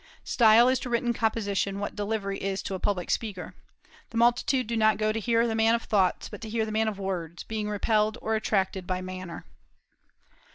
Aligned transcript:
Style 0.23 0.67
is 0.67 0.79
to 0.79 0.89
written 0.89 1.13
composition 1.13 1.77
what 1.77 1.95
delivery 1.95 2.39
is 2.39 2.63
to 2.63 2.73
a 2.73 2.79
public 2.79 3.11
speaker. 3.11 3.53
The 4.09 4.17
multitude 4.17 4.65
do 4.65 4.75
not 4.75 4.97
go 4.97 5.11
to 5.11 5.19
hear 5.19 5.45
the 5.45 5.53
man 5.53 5.75
of 5.75 5.83
thoughts, 5.83 6.27
but 6.27 6.41
to 6.41 6.49
hear 6.49 6.65
the 6.65 6.71
man 6.71 6.87
of 6.87 6.97
words, 6.97 7.43
being 7.43 7.69
repelled 7.69 8.17
or 8.19 8.33
attracted 8.33 8.87
by 8.87 9.01
manner. 9.01 9.45